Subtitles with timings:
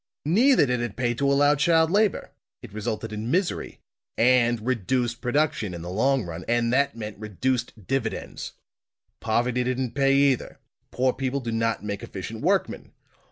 [0.25, 2.31] "Neither did it pay to allow child labor;
[2.63, 3.81] it resulted in misery
[4.17, 8.53] and reduced production, in the long run, and that meant reduced dividends.
[9.19, 10.57] Poverty didn't pay, either;
[10.89, 12.93] poor people do not make efficient workmen.